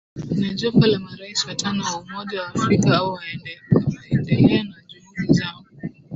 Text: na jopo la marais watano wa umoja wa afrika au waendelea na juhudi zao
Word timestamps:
na 0.39 0.53
jopo 0.53 0.85
la 0.87 0.99
marais 0.99 1.45
watano 1.45 1.83
wa 1.85 1.97
umoja 2.01 2.41
wa 2.41 2.47
afrika 2.47 2.97
au 2.97 3.19
waendelea 3.81 4.63
na 4.63 4.75
juhudi 4.87 5.33
zao 5.33 5.65